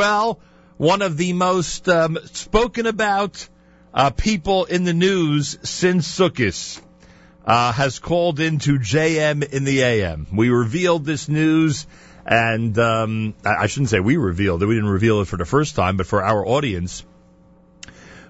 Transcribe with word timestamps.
Well, 0.00 0.40
one 0.78 1.02
of 1.02 1.18
the 1.18 1.34
most 1.34 1.86
um, 1.86 2.18
spoken 2.32 2.86
about 2.86 3.46
uh, 3.92 4.08
people 4.08 4.64
in 4.64 4.84
the 4.84 4.94
news 4.94 5.58
since 5.62 6.08
Sukkot 6.08 6.80
uh, 7.44 7.70
has 7.72 7.98
called 7.98 8.40
into 8.40 8.78
JM 8.78 9.46
in 9.46 9.64
the 9.64 9.82
AM. 9.82 10.26
We 10.32 10.48
revealed 10.48 11.04
this 11.04 11.28
news, 11.28 11.86
and 12.24 12.78
um, 12.78 13.34
I 13.44 13.66
shouldn't 13.66 13.90
say 13.90 14.00
we 14.00 14.16
revealed 14.16 14.62
it. 14.62 14.66
We 14.66 14.76
didn't 14.76 14.88
reveal 14.88 15.20
it 15.20 15.28
for 15.28 15.36
the 15.36 15.44
first 15.44 15.76
time, 15.76 15.98
but 15.98 16.06
for 16.06 16.24
our 16.24 16.46
audience, 16.46 17.04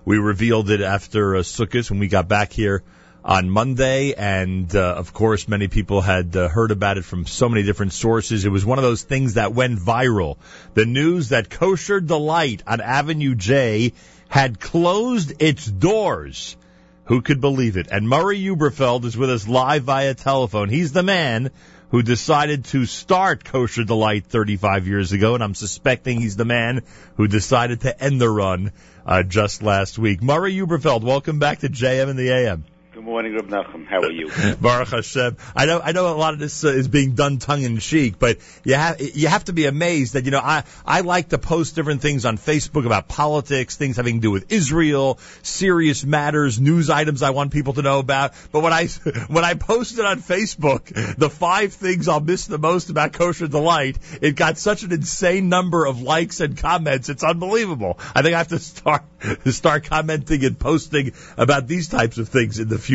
we 0.04 0.18
revealed 0.18 0.70
it 0.70 0.80
after 0.80 1.36
uh, 1.36 1.44
when 1.88 2.00
we 2.00 2.08
got 2.08 2.26
back 2.26 2.52
here 2.52 2.82
on 3.24 3.50
Monday, 3.50 4.14
and 4.14 4.74
uh, 4.74 4.94
of 4.96 5.12
course, 5.12 5.48
many 5.48 5.68
people 5.68 6.00
had 6.00 6.34
uh, 6.36 6.48
heard 6.48 6.70
about 6.70 6.98
it 6.98 7.04
from 7.04 7.26
so 7.26 7.48
many 7.48 7.62
different 7.62 7.92
sources. 7.92 8.44
It 8.44 8.50
was 8.50 8.64
one 8.64 8.78
of 8.78 8.84
those 8.84 9.02
things 9.02 9.34
that 9.34 9.52
went 9.52 9.78
viral. 9.78 10.38
The 10.74 10.86
news 10.86 11.30
that 11.30 11.50
Kosher 11.50 12.00
Delight 12.00 12.62
on 12.66 12.80
Avenue 12.80 13.34
J 13.34 13.92
had 14.28 14.60
closed 14.60 15.34
its 15.42 15.66
doors. 15.66 16.56
Who 17.04 17.22
could 17.22 17.40
believe 17.40 17.76
it? 17.76 17.88
And 17.90 18.08
Murray 18.08 18.40
Huberfeld 18.40 19.04
is 19.04 19.16
with 19.16 19.30
us 19.30 19.48
live 19.48 19.82
via 19.82 20.14
telephone. 20.14 20.68
He's 20.68 20.92
the 20.92 21.02
man 21.02 21.50
who 21.90 22.02
decided 22.02 22.66
to 22.66 22.86
start 22.86 23.44
Kosher 23.44 23.82
Delight 23.82 24.26
35 24.26 24.86
years 24.86 25.12
ago, 25.12 25.34
and 25.34 25.42
I'm 25.42 25.56
suspecting 25.56 26.20
he's 26.20 26.36
the 26.36 26.44
man 26.44 26.82
who 27.16 27.26
decided 27.26 27.80
to 27.80 28.02
end 28.02 28.20
the 28.20 28.30
run 28.30 28.70
uh, 29.04 29.24
just 29.24 29.62
last 29.62 29.98
week. 29.98 30.22
Murray 30.22 30.54
Huberfeld, 30.54 31.02
welcome 31.02 31.40
back 31.40 31.58
to 31.60 31.68
JM 31.68 32.08
and 32.08 32.18
the 32.18 32.30
AM. 32.30 32.64
Good 33.00 33.06
morning, 33.06 33.34
Reb 33.34 33.48
Nachum. 33.48 33.86
How 33.86 34.00
are 34.00 34.12
you? 34.12 34.30
Baruch 34.60 34.88
Hashem. 34.88 35.38
I 35.56 35.64
know, 35.64 35.80
I 35.82 35.92
know 35.92 36.14
a 36.14 36.18
lot 36.18 36.34
of 36.34 36.38
this 36.38 36.64
uh, 36.64 36.68
is 36.68 36.86
being 36.86 37.14
done 37.14 37.38
tongue 37.38 37.62
in 37.62 37.78
cheek, 37.78 38.18
but 38.18 38.36
you 38.62 38.74
have, 38.74 39.00
you 39.00 39.26
have 39.26 39.44
to 39.46 39.54
be 39.54 39.64
amazed 39.64 40.12
that, 40.12 40.26
you 40.26 40.30
know, 40.30 40.38
I, 40.38 40.64
I 40.84 41.00
like 41.00 41.30
to 41.30 41.38
post 41.38 41.76
different 41.76 42.02
things 42.02 42.26
on 42.26 42.36
Facebook 42.36 42.84
about 42.84 43.08
politics, 43.08 43.74
things 43.74 43.96
having 43.96 44.16
to 44.16 44.20
do 44.20 44.30
with 44.30 44.52
Israel, 44.52 45.18
serious 45.40 46.04
matters, 46.04 46.60
news 46.60 46.90
items 46.90 47.22
I 47.22 47.30
want 47.30 47.52
people 47.52 47.72
to 47.72 47.80
know 47.80 48.00
about. 48.00 48.34
But 48.52 48.60
when 48.60 48.74
I, 48.74 48.84
when 49.28 49.46
I 49.46 49.54
posted 49.54 50.04
on 50.04 50.20
Facebook 50.20 51.16
the 51.16 51.30
five 51.30 51.72
things 51.72 52.06
I'll 52.06 52.20
miss 52.20 52.48
the 52.48 52.58
most 52.58 52.90
about 52.90 53.14
Kosher 53.14 53.48
Delight, 53.48 53.96
it 54.20 54.36
got 54.36 54.58
such 54.58 54.82
an 54.82 54.92
insane 54.92 55.48
number 55.48 55.86
of 55.86 56.02
likes 56.02 56.40
and 56.40 56.54
comments. 56.54 57.08
It's 57.08 57.24
unbelievable. 57.24 57.98
I 58.14 58.20
think 58.20 58.34
I 58.34 58.38
have 58.38 58.48
to 58.48 58.58
start, 58.58 59.04
start 59.46 59.84
commenting 59.84 60.44
and 60.44 60.58
posting 60.58 61.12
about 61.38 61.66
these 61.66 61.88
types 61.88 62.18
of 62.18 62.28
things 62.28 62.58
in 62.58 62.68
the 62.68 62.78
future. 62.78 62.89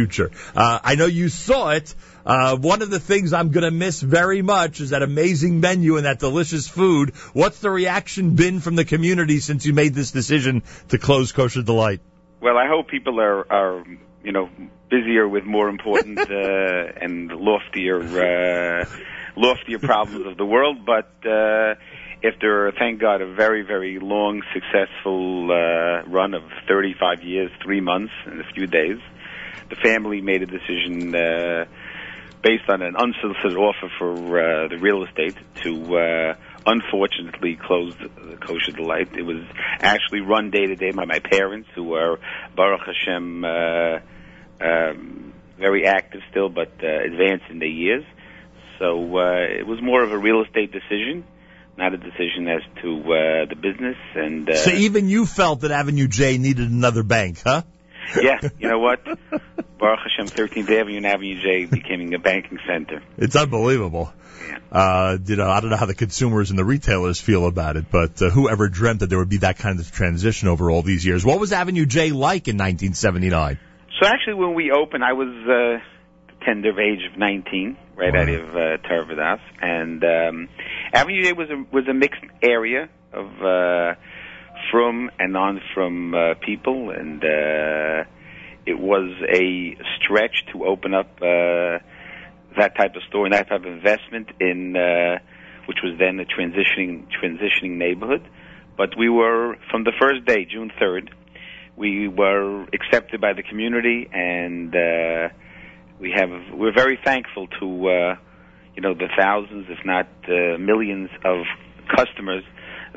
Uh, 0.56 0.80
I 0.84 0.96
know 0.96 1.06
you 1.06 1.30
saw 1.30 1.72
it. 1.72 1.94
Uh, 2.26 2.58
one 2.58 2.82
of 2.82 2.90
the 2.90 3.00
things 3.00 3.34
I'm 3.34 3.52
going 3.52 3.64
to 3.64 3.72
miss 3.72 4.02
very 4.02 4.42
much 4.42 4.82
is 4.82 4.90
that 4.90 5.04
amazing 5.04 5.60
menu 5.60 5.98
and 5.98 6.06
that 6.06 6.20
delicious 6.20 6.68
food. 6.68 7.16
What's 7.34 7.60
the 7.60 7.70
reaction 7.70 8.36
been 8.36 8.60
from 8.60 8.76
the 8.76 8.86
community 8.86 9.40
since 9.40 9.66
you 9.66 9.74
made 9.74 9.94
this 9.94 10.12
decision 10.12 10.64
to 10.90 10.98
close 10.98 11.32
Kosher 11.32 11.62
Delight? 11.62 12.02
Well, 12.42 12.58
I 12.58 12.68
hope 12.68 12.88
people 12.88 13.20
are, 13.20 13.52
are 13.52 13.86
you 14.24 14.32
know, 14.32 14.50
busier 14.90 15.28
with 15.28 15.46
more 15.46 15.70
important 15.70 16.20
uh, 16.32 16.92
and 17.02 17.32
loftier, 17.32 18.02
uh, 18.02 18.86
loftier 19.36 19.80
problems 19.80 20.26
of 20.26 20.38
the 20.38 20.46
world. 20.46 20.86
But 20.86 21.12
uh, 21.26 21.76
after, 22.24 22.72
thank 22.78 23.00
God, 23.00 23.22
a 23.22 23.34
very, 23.34 23.62
very 23.62 24.00
long, 24.00 24.42
successful 24.54 25.52
uh, 25.52 26.04
run 26.10 26.34
of 26.34 26.44
35 26.68 27.24
years, 27.24 27.52
three 27.64 27.82
months, 27.82 28.14
and 28.26 28.42
a 28.42 28.54
few 28.54 28.68
days, 28.68 28.98
the 29.70 29.76
family 29.76 30.22
made 30.22 30.42
a 30.42 30.48
decision. 30.48 31.16
Uh, 31.16 31.66
based 32.46 32.70
on 32.70 32.84
an 32.84 32.96
unsolicited 32.96 33.58
offer 33.58 33.90
for 33.98 34.14
uh, 34.14 34.68
the 34.68 34.78
real 34.78 35.04
estate 35.04 35.36
to 35.64 35.98
uh, 35.98 36.36
unfortunately 36.68 37.58
close 37.60 37.96
the 37.98 38.38
kosher 38.38 38.72
delight. 38.72 39.10
It 39.18 39.24
was 39.24 39.44
actually 39.80 40.22
run 40.22 40.52
day 40.52 40.68
to 40.68 40.76
day 40.76 40.92
by 40.92 41.06
my 41.06 41.18
parents, 41.18 41.68
who 41.74 41.96
are 41.96 42.20
Baruch 42.56 42.82
Hashem 42.86 43.44
uh, 43.44 44.00
um, 44.62 45.34
very 45.58 45.88
active 45.88 46.22
still, 46.30 46.50
but 46.50 46.72
uh, 46.84 46.88
advanced 46.88 47.46
in 47.50 47.58
their 47.58 47.68
years. 47.68 48.04
So 48.78 49.18
uh, 49.18 49.60
it 49.60 49.66
was 49.66 49.82
more 49.82 50.04
of 50.04 50.12
a 50.12 50.18
real 50.18 50.44
estate 50.44 50.72
decision, 50.72 51.24
not 51.78 51.94
a 51.94 51.98
decision 51.98 52.48
as 52.48 52.62
to 52.82 53.00
uh, 53.00 53.46
the 53.50 53.56
business. 53.56 53.98
And 54.14 54.50
uh, 54.50 54.56
So 54.56 54.72
even 54.72 55.10
you 55.10 55.26
felt 55.26 55.62
that 55.62 55.72
Avenue 55.72 56.08
J 56.08 56.38
needed 56.38 56.70
another 56.70 57.04
bank, 57.04 57.42
huh? 57.44 57.64
yeah, 58.22 58.40
you 58.60 58.70
know 58.70 58.80
what? 58.80 59.04
Baruch 59.78 60.00
Hashem, 60.00 60.28
13th 60.28 60.70
Avenue 60.70 60.98
and 60.98 61.06
Avenue 61.06 61.42
J 61.42 61.66
becoming 61.66 62.14
a 62.14 62.20
banking 62.20 62.60
center. 62.68 63.02
It's 63.18 63.36
unbelievable. 63.36 64.14
Uh, 64.72 65.18
you 65.26 65.36
know, 65.36 65.50
I 65.50 65.60
don't 65.62 65.70
know 65.70 65.78
how 65.78 65.86
the 65.86 65.96
consumers 65.96 66.50
and 66.50 66.60
the 66.60 66.66
retailers 66.66 67.20
feel 67.20 67.46
about 67.48 67.78
it, 67.78 67.86
but 67.90 68.22
uh, 68.22 68.30
whoever 68.30 68.68
dreamt 68.70 69.00
that 69.00 69.08
there 69.08 69.20
would 69.20 69.30
be 69.30 69.38
that 69.38 69.58
kind 69.58 69.80
of 69.80 69.92
transition 69.92 70.48
over 70.48 70.70
all 70.70 70.82
these 70.82 71.06
years? 71.06 71.26
What 71.26 71.40
was 71.40 71.52
Avenue 71.52 71.86
J 71.86 72.12
like 72.12 72.48
in 72.48 72.58
1979? 72.58 73.60
So 74.00 74.08
actually, 74.08 74.36
when 74.36 74.54
we 74.54 74.72
opened, 74.72 75.04
I 75.04 75.14
was 75.14 75.30
uh, 75.30 75.84
the 76.28 76.46
tender 76.46 76.80
age 76.80 77.00
of 77.12 77.18
19, 77.18 77.78
right 77.96 78.14
Wow. 78.14 78.22
out 78.22 78.30
of 78.30 78.50
uh, 78.50 78.88
Torah 78.88 79.06
Vodaas, 79.06 79.40
and 79.62 80.04
um, 80.04 80.50
Avenue 80.94 81.24
J 81.24 81.34
was 81.34 81.50
a 81.50 81.66
was 81.74 81.88
a 81.88 81.94
mixed 81.94 82.22
area 82.44 82.90
of 83.14 83.26
uh, 83.42 83.96
frum 84.76 85.10
and 85.20 85.38
on 85.38 85.62
from 85.74 86.14
uh, 86.14 86.34
people, 86.46 86.90
and 86.90 87.24
uh, 87.24 88.04
it 88.66 88.78
was 88.78 89.10
a 89.24 89.78
stretch 89.96 90.44
to 90.52 90.66
open 90.66 90.94
up 90.94 91.08
uh, 91.22 91.80
that 92.58 92.76
type 92.78 92.94
of 92.98 93.02
store 93.08 93.26
and 93.26 93.34
that 93.34 93.48
type 93.48 93.62
of 93.62 93.68
investment 93.68 94.28
in 94.42 94.76
uh, 94.76 95.18
which 95.66 95.78
was 95.82 95.98
then 95.98 96.20
a 96.20 96.26
transitioning 96.26 97.06
transitioning 97.08 97.78
neighborhood. 97.78 98.28
But 98.76 98.98
we 98.98 99.08
were 99.08 99.56
from 99.72 99.86
the 99.86 99.94
first 99.98 100.26
day, 100.26 100.44
June 100.44 100.72
third, 100.78 101.10
we 101.78 102.10
were 102.10 102.64
accepted 102.74 103.22
by 103.22 103.32
the 103.32 103.44
community, 103.44 104.10
and 104.12 104.76
uh, 104.76 105.30
we 106.02 106.12
have 106.18 106.32
we're 106.54 106.76
very 106.76 107.00
thankful 107.02 107.48
to 107.62 107.88
uh, 107.88 108.16
you 108.76 108.82
know 108.82 108.94
the 108.94 109.08
thousands, 109.18 109.68
if 109.70 109.86
not 109.86 110.10
uh, 110.28 110.58
millions, 110.58 111.10
of 111.24 111.46
customers 111.96 112.44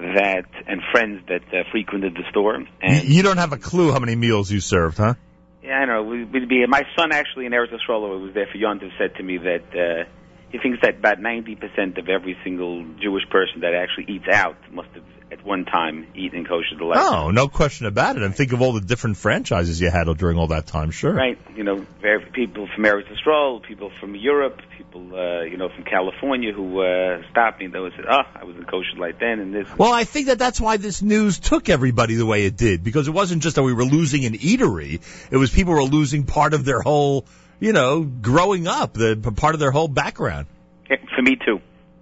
that 0.01 0.47
and 0.67 0.81
friends 0.93 1.23
that 1.29 1.43
uh, 1.53 1.65
frequented 1.71 2.15
the 2.15 2.25
store. 2.31 2.59
You, 2.59 2.67
And 2.81 3.09
you 3.09 3.23
don't 3.23 3.39
have 3.39 3.53
a 3.53 3.59
clue 3.59 3.93
how 3.93 3.99
many 3.99 4.17
meals 4.17 4.51
you 4.51 4.61
served, 4.61 4.99
huh? 4.99 5.15
yeah, 5.63 5.75
I 5.75 5.85
know. 5.85 6.03
We, 6.03 6.25
we'd 6.25 6.49
be, 6.49 6.65
my 6.67 6.85
son 6.97 7.13
actually 7.13 7.47
in 7.47 7.53
Eretz 7.53 7.73
Yisrael, 7.73 8.19
who 8.19 8.25
was 8.25 8.35
there 8.35 8.47
for 8.51 8.59
Yontif, 8.59 8.91
said 8.99 9.15
to 9.17 9.23
me 9.23 9.39
that 9.39 9.65
uh, 9.75 10.09
he 10.51 10.59
thinks 10.59 10.79
that 10.83 10.99
about 10.99 11.19
90% 11.19 11.99
of 11.99 12.09
every 12.09 12.37
single 12.43 12.85
Jewish 13.01 13.29
person 13.31 13.61
that 13.61 13.75
actually 13.75 14.15
eats 14.15 14.29
out 14.33 14.57
must 14.73 14.89
have 14.95 15.05
at 15.31 15.45
one 15.45 15.65
time 15.65 16.07
eaten 16.15 16.45
kosher 16.45 16.75
delight. 16.77 16.99
Oh, 16.99 17.31
no 17.31 17.49
question 17.49 17.87
about 17.87 18.17
it. 18.17 18.23
And 18.23 18.35
think 18.35 18.53
of 18.53 18.63
all 18.63 18.73
the 18.73 18.81
different 18.81 19.19
franchises 19.19 19.81
you 19.81 19.91
had 19.91 20.07
during 20.17 20.39
all 20.39 20.49
that 20.49 20.67
time. 20.67 20.91
Sure. 20.91 21.13
Right, 21.13 21.39
you 21.55 21.65
know, 21.65 21.85
people 22.33 22.67
from 22.75 22.85
Eretz 22.85 23.09
Yisrael, 23.09 23.63
people 23.63 23.91
from 24.01 24.15
Europe, 24.15 24.61
people, 24.77 25.15
uh, 25.15 25.43
you 25.43 25.57
know, 25.57 25.69
from 25.69 25.85
California 25.85 26.53
who 26.53 26.81
uh, 26.81 27.23
stopped 27.31 27.59
me. 27.59 27.67
and 27.67 27.75
They 27.75 27.81
would 27.81 27.93
say, 27.93 28.05
"Oh, 28.09 28.23
I 28.35 28.45
was 28.45 28.57
in 28.57 28.65
kosher 28.65 28.95
delight 28.95 29.19
then," 29.21 29.41
and 29.41 29.55
this. 29.55 29.69
Well, 29.77 29.93
I 29.93 30.05
think 30.05 30.29
that 30.29 30.39
that's 30.39 30.61
why 30.61 30.79
this 30.79 31.03
news 31.03 31.39
took 31.39 31.69
everybody 31.69 32.15
the 32.15 32.27
way 32.27 32.47
it 32.47 32.57
did, 32.57 32.83
because 32.83 33.07
it 33.09 33.13
wasn't 33.13 33.43
just 33.43 33.57
that 33.57 33.63
we 33.63 33.75
were 33.75 33.85
losing 33.85 34.25
an 34.25 34.35
eatery; 34.35 35.01
it 35.31 35.37
was 35.37 35.51
people 35.51 35.75
were 35.75 35.83
losing 35.83 36.25
part 36.25 36.55
of 36.55 36.65
their 36.65 36.81
whole, 36.81 37.27
you 37.61 37.73
know, 37.73 38.03
growing 38.03 38.67
up, 38.67 38.95
the 38.95 39.17
part 39.37 39.55
of 39.55 39.61
their 39.61 39.71
whole 39.71 39.89
background. 39.89 40.47
For 40.87 41.23
me 41.23 41.37
too. 41.37 41.61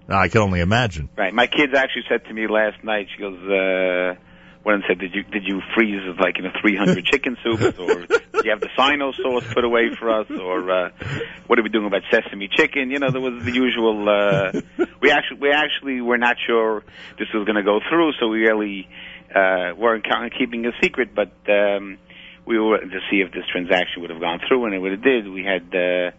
I 0.09 0.28
can 0.28 0.43
only 0.43 0.61
imagine. 0.61 1.09
Right. 1.17 1.34
My 1.34 1.47
kids 1.47 1.72
actually 1.75 2.05
said 2.09 2.25
to 2.27 2.33
me 2.33 2.47
last 2.47 2.84
night. 2.84 3.09
She 3.12 3.21
goes, 3.21 3.39
uh, 3.43 4.21
one 4.66 4.75
of 4.75 4.81
them 4.81 4.89
said, 4.89 4.99
"Did 4.99 5.15
you 5.15 5.22
did 5.22 5.45
you 5.45 5.62
freeze 5.77 6.03
like 6.21 6.39
you 6.39 6.43
know 6.43 6.50
300 6.61 7.05
chicken 7.12 7.37
soup, 7.43 7.61
or 7.78 8.06
do 8.06 8.21
you 8.45 8.50
have 8.50 8.61
the 8.61 8.69
sino 8.77 9.12
sauce 9.12 9.45
put 9.55 9.65
away 9.65 9.95
for 9.97 10.11
us, 10.11 10.28
or 10.28 10.71
uh, 10.71 10.91
what 11.47 11.59
are 11.59 11.62
we 11.62 11.69
doing 11.69 11.87
about 11.87 12.03
sesame 12.11 12.49
chicken?" 12.49 12.91
You 12.91 12.99
know, 12.99 13.11
there 13.12 13.21
was 13.21 13.45
the 13.45 13.53
usual. 13.53 14.09
Uh, 14.09 14.61
we 15.00 15.12
actually 15.12 15.39
we 15.41 15.50
actually 15.53 16.00
were 16.00 16.19
not 16.19 16.37
sure 16.45 16.83
this 17.16 17.28
was 17.33 17.45
going 17.45 17.56
to 17.56 17.62
go 17.62 17.78
through, 17.89 18.12
so 18.19 18.27
we 18.27 18.41
really 18.41 18.89
uh, 19.33 19.72
weren't 19.77 20.04
keeping 20.36 20.66
a 20.66 20.72
secret, 20.83 21.15
but 21.15 21.30
um, 21.48 21.98
we 22.47 22.59
were 22.59 22.78
to 22.78 23.01
see 23.10 23.16
if 23.16 23.33
this 23.33 23.45
transaction 23.51 24.03
would 24.03 24.10
have 24.10 24.21
gone 24.21 24.41
through, 24.47 24.66
and 24.66 24.75
it 24.75 24.78
would 24.78 24.93
have 24.93 25.03
did. 25.03 25.28
We 25.28 25.45
had. 25.45 25.75
Uh, 25.75 26.10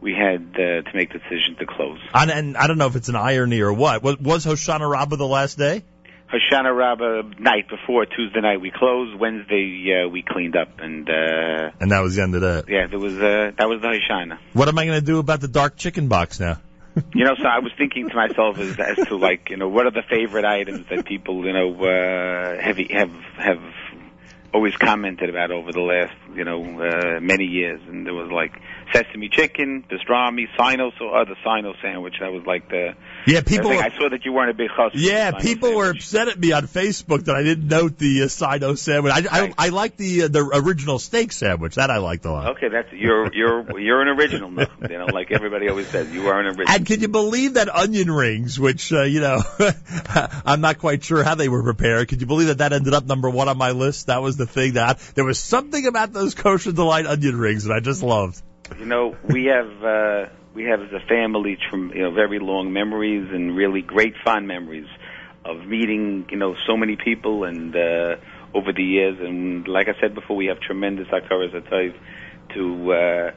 we 0.00 0.14
had 0.14 0.54
uh, 0.54 0.88
to 0.88 0.90
make 0.94 1.12
the 1.12 1.18
decision 1.18 1.56
to 1.58 1.66
close. 1.66 1.98
And, 2.14 2.30
and 2.30 2.56
I 2.56 2.68
don't 2.68 2.78
know 2.78 2.86
if 2.86 2.94
it's 2.94 3.08
an 3.08 3.16
irony 3.16 3.60
or 3.60 3.72
what. 3.72 4.00
Was, 4.00 4.16
was 4.18 4.46
Hoshana 4.46 4.88
Rabbah 4.88 5.16
the 5.16 5.26
last 5.26 5.58
day? 5.58 5.82
Hoshana 6.32 6.76
Rabbah 6.76 7.40
night 7.40 7.68
before 7.68 8.04
Tuesday 8.04 8.40
night 8.40 8.60
we 8.60 8.70
closed. 8.70 9.18
Wednesday 9.18 10.04
uh, 10.04 10.08
we 10.08 10.22
cleaned 10.22 10.56
up, 10.56 10.78
and 10.78 11.08
uh, 11.08 11.70
And 11.80 11.90
that 11.90 12.00
was 12.00 12.16
the 12.16 12.22
end 12.22 12.34
of 12.34 12.42
that. 12.42 12.66
yeah, 12.68 12.86
there 12.86 12.98
was 12.98 13.14
uh, 13.14 13.52
that 13.58 13.68
was 13.68 13.80
the 13.80 13.88
Hoshana. 13.88 14.38
What 14.52 14.68
am 14.68 14.78
I 14.78 14.84
going 14.84 15.00
to 15.00 15.04
do 15.04 15.18
about 15.18 15.40
the 15.40 15.48
dark 15.48 15.76
chicken 15.76 16.08
box 16.08 16.38
now? 16.38 16.60
You 17.14 17.24
know, 17.24 17.36
so 17.36 17.46
I 17.46 17.60
was 17.60 17.70
thinking 17.78 18.08
to 18.08 18.14
myself 18.16 18.58
as, 18.58 18.76
as 18.76 19.06
to 19.06 19.16
like, 19.16 19.50
you 19.50 19.56
know, 19.56 19.68
what 19.68 19.86
are 19.86 19.92
the 19.92 20.02
favorite 20.10 20.44
items 20.44 20.84
that 20.90 21.06
people, 21.06 21.46
you 21.46 21.52
know, 21.52 21.72
uh, 21.84 22.60
have 22.60 22.76
have 22.76 23.12
have 23.36 23.62
always 24.52 24.74
commented 24.76 25.28
about 25.28 25.50
over 25.50 25.72
the 25.72 25.80
last, 25.80 26.14
you 26.34 26.44
know, 26.44 26.62
uh, 26.80 27.20
many 27.20 27.44
years, 27.44 27.80
and 27.88 28.06
there 28.06 28.14
was 28.14 28.30
like 28.30 28.60
sesame 28.92 29.28
chicken, 29.28 29.84
pastrami, 29.88 30.46
sino, 30.58 30.90
so 30.98 31.10
uh, 31.10 31.24
the 31.24 31.36
sino 31.44 31.74
sandwich. 31.82 32.14
That 32.20 32.32
was 32.32 32.44
like 32.46 32.68
the. 32.68 32.94
Yeah, 33.26 33.42
people. 33.42 33.70
I 33.70 33.90
saw 33.90 34.08
that 34.08 34.24
you 34.24 34.32
weren't 34.32 34.50
a 34.50 34.54
big 34.54 34.70
chassid. 34.70 34.92
Yeah, 34.94 35.28
of 35.28 35.34
the 35.34 35.40
Sino 35.40 35.54
people 35.54 35.74
were 35.74 35.90
upset 35.90 36.28
at 36.28 36.38
me 36.38 36.52
on 36.52 36.66
Facebook 36.66 37.24
that 37.24 37.36
I 37.36 37.42
didn't 37.42 37.68
note 37.68 37.98
the 37.98 38.22
uh, 38.22 38.28
Sino 38.28 38.74
sandwich. 38.74 39.12
I, 39.12 39.24
I, 39.30 39.40
Right. 39.48 39.54
I 39.58 39.68
like 39.68 39.96
the 39.96 40.24
uh, 40.24 40.28
the 40.28 40.40
original 40.40 40.98
steak 40.98 41.32
sandwich. 41.32 41.76
That 41.76 41.90
I 41.90 41.98
liked 41.98 42.24
a 42.24 42.32
lot. 42.32 42.56
Okay, 42.56 42.68
that's 42.68 42.92
you're 42.92 43.32
you're 43.32 43.80
you're 43.80 44.02
an 44.02 44.08
original 44.08 44.50
now. 44.50 44.66
You 44.88 44.98
know, 44.98 45.06
like 45.06 45.30
everybody 45.30 45.68
always 45.68 45.86
says, 45.88 46.10
you 46.12 46.28
are 46.28 46.40
an 46.40 46.46
original. 46.46 46.68
And 46.68 46.86
can 46.86 47.00
you 47.00 47.08
believe 47.08 47.54
that 47.54 47.68
onion 47.68 48.10
rings, 48.10 48.58
which 48.58 48.92
uh, 48.92 49.02
you 49.02 49.20
know, 49.20 49.42
I'm 50.44 50.60
not 50.60 50.78
quite 50.78 51.04
sure 51.04 51.22
how 51.22 51.34
they 51.34 51.48
were 51.48 51.62
prepared. 51.62 52.08
Could 52.08 52.20
you 52.20 52.26
believe 52.26 52.48
that 52.48 52.58
that 52.58 52.72
ended 52.72 52.94
up 52.94 53.06
number 53.06 53.30
one 53.30 53.48
on 53.48 53.58
my 53.58 53.72
list? 53.72 54.06
That 54.06 54.22
was 54.22 54.36
the 54.36 54.46
thing 54.46 54.74
that 54.74 54.98
there 55.14 55.24
was 55.24 55.38
something 55.38 55.86
about 55.86 56.12
those 56.12 56.34
kosher 56.34 56.72
delight 56.72 57.06
onion 57.06 57.36
rings 57.36 57.64
that 57.64 57.74
I 57.74 57.80
just 57.80 58.02
loved. 58.02 58.42
You 58.76 58.84
know, 58.84 59.16
we 59.24 59.46
have 59.46 59.84
uh, 59.84 60.26
we 60.54 60.64
have 60.64 60.80
as 60.80 60.92
a 60.92 61.06
family 61.06 61.58
from 61.70 61.92
you 61.94 62.02
know 62.02 62.10
very 62.12 62.38
long 62.38 62.72
memories 62.72 63.28
and 63.32 63.56
really 63.56 63.82
great 63.82 64.14
fond 64.24 64.46
memories 64.46 64.88
of 65.44 65.66
meeting 65.66 66.26
you 66.30 66.36
know 66.36 66.54
so 66.66 66.76
many 66.76 66.96
people 66.96 67.44
and 67.44 67.74
uh, 67.74 68.16
over 68.54 68.72
the 68.72 68.82
years. 68.82 69.18
And 69.20 69.66
like 69.66 69.88
I 69.88 69.98
said 70.00 70.14
before, 70.14 70.36
we 70.36 70.46
have 70.46 70.60
tremendous 70.60 71.08
hakaras 71.08 71.54
hatov 71.54 71.94
to 72.54 72.92
uh, 72.92 73.30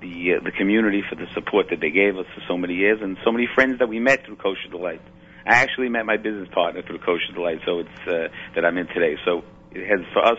the 0.00 0.36
uh, 0.36 0.44
the 0.44 0.52
community 0.56 1.02
for 1.08 1.14
the 1.14 1.26
support 1.34 1.66
that 1.70 1.80
they 1.80 1.90
gave 1.90 2.16
us 2.16 2.26
for 2.34 2.42
so 2.48 2.56
many 2.56 2.74
years 2.74 3.00
and 3.02 3.16
so 3.24 3.32
many 3.32 3.48
friends 3.54 3.78
that 3.78 3.88
we 3.88 3.98
met 3.98 4.24
through 4.24 4.36
Kosher 4.36 4.68
Delight. 4.70 5.02
I 5.46 5.54
actually 5.54 5.88
met 5.88 6.04
my 6.04 6.16
business 6.16 6.48
partner 6.52 6.82
through 6.82 6.98
Kosher 6.98 7.32
Delight, 7.34 7.60
so 7.64 7.80
it's 7.80 8.00
uh, 8.06 8.28
that 8.54 8.64
I'm 8.64 8.76
in 8.76 8.86
today. 8.88 9.16
So 9.24 9.42
it 9.72 9.86
has 9.88 10.00
for 10.12 10.24
us 10.24 10.38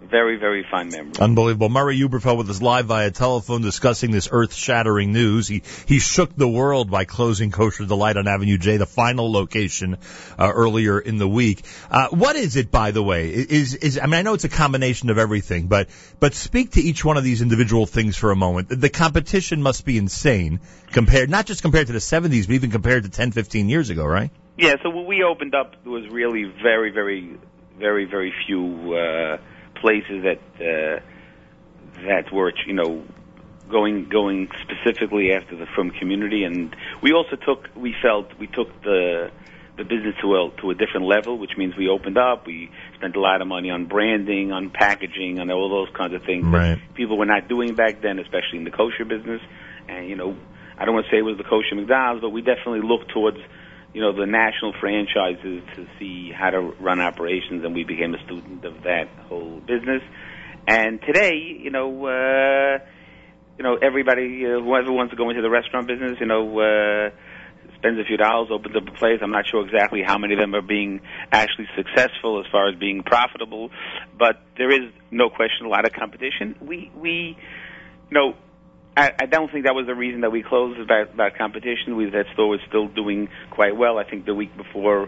very 0.00 0.36
very 0.36 0.64
fond 0.70 0.90
memory. 0.90 1.12
Unbelievable. 1.20 1.68
Murray 1.68 1.98
Huberfeld 1.98 2.38
with 2.38 2.50
us 2.50 2.62
live 2.62 2.86
via 2.86 3.10
telephone 3.10 3.62
discussing 3.62 4.10
this 4.10 4.28
earth-shattering 4.30 5.12
news. 5.12 5.48
He 5.48 5.62
he 5.86 5.98
shook 5.98 6.34
the 6.34 6.48
world 6.48 6.90
by 6.90 7.04
closing 7.04 7.50
Kosher 7.50 7.84
Delight 7.84 8.16
on 8.16 8.26
Avenue 8.26 8.58
J, 8.58 8.76
the 8.76 8.86
final 8.86 9.30
location 9.30 9.96
uh, 10.38 10.50
earlier 10.52 10.98
in 10.98 11.18
the 11.18 11.28
week. 11.28 11.64
Uh, 11.90 12.08
what 12.08 12.36
is 12.36 12.56
it, 12.56 12.70
by 12.70 12.90
the 12.90 13.02
way? 13.02 13.30
Is 13.30 13.74
is 13.74 13.98
I 13.98 14.06
mean 14.06 14.14
I 14.14 14.22
know 14.22 14.34
it's 14.34 14.44
a 14.44 14.48
combination 14.48 15.10
of 15.10 15.18
everything, 15.18 15.66
but 15.66 15.88
but 16.20 16.34
speak 16.34 16.72
to 16.72 16.80
each 16.80 17.04
one 17.04 17.16
of 17.16 17.24
these 17.24 17.42
individual 17.42 17.86
things 17.86 18.16
for 18.16 18.30
a 18.30 18.36
moment. 18.36 18.68
The 18.68 18.90
competition 18.90 19.62
must 19.62 19.84
be 19.84 19.98
insane 19.98 20.60
compared 20.92 21.30
not 21.30 21.46
just 21.46 21.62
compared 21.62 21.88
to 21.88 21.92
the 21.92 21.98
70s, 21.98 22.46
but 22.46 22.54
even 22.54 22.70
compared 22.70 23.04
to 23.04 23.10
10, 23.10 23.32
15 23.32 23.68
years 23.68 23.90
ago, 23.90 24.04
right? 24.06 24.30
Yeah, 24.56 24.74
so 24.82 24.90
when 24.90 25.06
we 25.06 25.22
opened 25.22 25.54
up, 25.54 25.74
there 25.84 25.92
was 25.92 26.08
really 26.10 26.44
very, 26.62 26.90
very, 26.90 27.36
very, 27.78 28.06
very 28.06 28.32
few 28.46 28.94
uh, 28.94 29.38
places 29.80 30.24
that 30.24 30.40
uh, 30.60 31.00
that 32.06 32.32
were, 32.32 32.52
you 32.66 32.74
know, 32.74 33.04
going 33.70 34.08
going 34.08 34.48
specifically 34.62 35.32
after 35.32 35.56
the 35.56 35.66
frum 35.74 35.90
community, 35.90 36.44
and 36.44 36.74
we 37.02 37.12
also 37.12 37.36
took, 37.36 37.68
we 37.76 37.94
felt 38.02 38.26
we 38.38 38.46
took 38.46 38.68
the 38.82 39.30
the 39.76 39.84
business 39.84 40.14
to 40.20 40.34
a 40.34 40.50
to 40.60 40.70
a 40.70 40.74
different 40.74 41.06
level, 41.06 41.38
which 41.38 41.52
means 41.56 41.76
we 41.76 41.88
opened 41.88 42.18
up, 42.18 42.46
we 42.46 42.70
spent 42.96 43.14
a 43.16 43.20
lot 43.20 43.40
of 43.40 43.46
money 43.46 43.70
on 43.70 43.86
branding, 43.86 44.52
on 44.52 44.70
packaging, 44.70 45.38
on 45.38 45.50
all 45.50 45.68
those 45.68 45.94
kinds 45.96 46.14
of 46.14 46.22
things 46.24 46.44
Right. 46.46 46.78
that 46.78 46.94
people 46.94 47.16
were 47.16 47.26
not 47.26 47.48
doing 47.48 47.74
back 47.74 48.02
then, 48.02 48.18
especially 48.18 48.58
in 48.58 48.64
the 48.64 48.70
kosher 48.72 49.04
business. 49.04 49.40
And 49.88 50.08
you 50.08 50.16
know, 50.16 50.36
I 50.76 50.84
don't 50.84 50.94
want 50.94 51.06
to 51.06 51.12
say 51.12 51.18
it 51.18 51.22
was 51.22 51.38
the 51.38 51.44
kosher 51.44 51.74
McDonald's, 51.74 52.20
but 52.22 52.30
we 52.30 52.42
definitely 52.42 52.80
looked 52.82 53.10
towards 53.12 53.38
you 53.98 54.04
know 54.04 54.12
the 54.12 54.26
national 54.30 54.74
franchises 54.78 55.60
to 55.74 55.84
see 55.98 56.30
how 56.30 56.50
to 56.50 56.60
run 56.78 57.00
operations, 57.00 57.64
and 57.64 57.74
we 57.74 57.82
became 57.82 58.14
a 58.14 58.22
student 58.22 58.64
of 58.64 58.84
that 58.84 59.08
whole 59.26 59.58
business. 59.58 60.02
And 60.68 61.00
today, 61.02 61.34
you 61.34 61.72
know, 61.72 62.06
uh, 62.06 62.78
you 63.58 63.64
know, 63.64 63.74
everybody, 63.82 64.46
uh, 64.46 64.62
whoever 64.62 64.92
wants 64.92 65.10
to 65.10 65.16
go 65.16 65.30
into 65.30 65.42
the 65.42 65.50
restaurant 65.50 65.88
business, 65.88 66.16
you 66.20 66.26
know, 66.26 66.46
uh, 66.60 67.10
spends 67.74 67.98
a 67.98 68.04
few 68.04 68.16
dollars, 68.16 68.50
opens 68.52 68.76
up 68.76 68.86
a 68.86 68.96
place. 68.96 69.18
I'm 69.20 69.32
not 69.32 69.48
sure 69.50 69.66
exactly 69.66 70.02
how 70.06 70.16
many 70.16 70.34
of 70.34 70.38
them 70.38 70.54
are 70.54 70.62
being 70.62 71.00
actually 71.32 71.66
successful 71.74 72.38
as 72.38 72.46
far 72.52 72.68
as 72.68 72.78
being 72.78 73.02
profitable, 73.02 73.70
but 74.16 74.36
there 74.58 74.70
is 74.70 74.92
no 75.10 75.28
question 75.28 75.66
a 75.66 75.70
lot 75.70 75.84
of 75.84 75.92
competition. 75.92 76.54
We 76.62 76.92
we, 76.94 77.36
you 78.10 78.14
know. 78.14 78.34
I, 78.98 79.12
I 79.20 79.26
don't 79.26 79.50
think 79.52 79.64
that 79.64 79.74
was 79.74 79.86
the 79.86 79.94
reason 79.94 80.22
that 80.22 80.32
we 80.32 80.42
closed 80.42 80.80
about, 80.80 81.16
that 81.18 81.38
competition. 81.38 81.96
We, 81.96 82.10
that 82.10 82.26
store 82.34 82.48
was 82.48 82.60
still 82.66 82.88
doing 82.88 83.28
quite 83.50 83.76
well. 83.76 83.98
I 83.98 84.04
think 84.04 84.26
the 84.26 84.34
week 84.34 84.56
before, 84.56 85.04